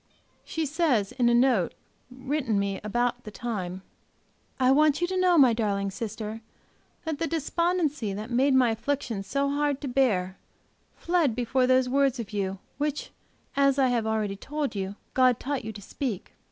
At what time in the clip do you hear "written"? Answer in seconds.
2.09-2.57